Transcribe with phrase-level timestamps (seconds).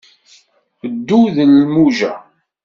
[0.93, 2.13] Ddu d lmuja!